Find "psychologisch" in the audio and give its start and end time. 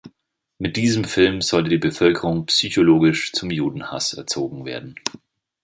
2.47-3.33